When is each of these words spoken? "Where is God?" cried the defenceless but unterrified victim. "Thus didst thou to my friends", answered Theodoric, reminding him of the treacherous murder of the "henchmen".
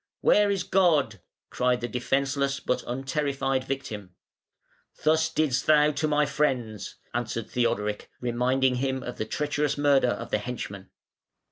"Where 0.21 0.49
is 0.49 0.63
God?" 0.63 1.21
cried 1.51 1.79
the 1.79 1.87
defenceless 1.87 2.59
but 2.59 2.83
unterrified 2.87 3.63
victim. 3.65 4.15
"Thus 5.03 5.29
didst 5.29 5.67
thou 5.67 5.91
to 5.91 6.07
my 6.07 6.25
friends", 6.25 6.95
answered 7.13 7.51
Theodoric, 7.51 8.09
reminding 8.19 8.77
him 8.77 9.03
of 9.03 9.19
the 9.19 9.25
treacherous 9.25 9.77
murder 9.77 10.09
of 10.09 10.31
the 10.31 10.39
"henchmen". 10.39 10.89